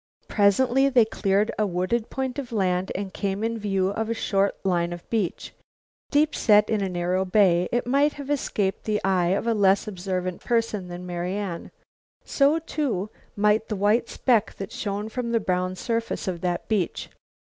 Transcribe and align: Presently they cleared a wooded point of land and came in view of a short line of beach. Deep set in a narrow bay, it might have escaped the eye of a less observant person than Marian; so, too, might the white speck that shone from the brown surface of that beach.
Presently 0.27 0.89
they 0.89 1.05
cleared 1.05 1.51
a 1.59 1.67
wooded 1.67 2.09
point 2.09 2.39
of 2.39 2.51
land 2.51 2.91
and 2.95 3.13
came 3.13 3.43
in 3.43 3.59
view 3.59 3.89
of 3.89 4.09
a 4.09 4.15
short 4.15 4.55
line 4.65 4.93
of 4.93 5.07
beach. 5.11 5.53
Deep 6.09 6.33
set 6.33 6.71
in 6.71 6.81
a 6.81 6.89
narrow 6.89 7.23
bay, 7.23 7.69
it 7.71 7.85
might 7.85 8.13
have 8.13 8.31
escaped 8.31 8.85
the 8.85 8.99
eye 9.03 9.27
of 9.27 9.45
a 9.45 9.53
less 9.53 9.87
observant 9.87 10.41
person 10.43 10.87
than 10.87 11.05
Marian; 11.05 11.69
so, 12.25 12.57
too, 12.57 13.11
might 13.35 13.67
the 13.67 13.75
white 13.75 14.09
speck 14.09 14.55
that 14.55 14.71
shone 14.71 15.07
from 15.07 15.33
the 15.33 15.39
brown 15.39 15.75
surface 15.75 16.27
of 16.27 16.41
that 16.41 16.67
beach. 16.67 17.11